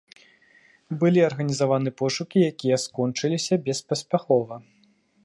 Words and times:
Былі 1.01 1.19
арганізаваны 1.29 1.93
пошукі, 2.03 2.37
якія 2.53 2.77
скончыліся 2.85 3.53
беспаспяхова. 3.69 4.55